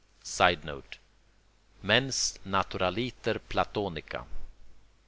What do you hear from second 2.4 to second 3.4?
naturaliter